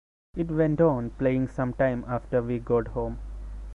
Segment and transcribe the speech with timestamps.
[0.35, 3.19] It went on playing some time after we got home.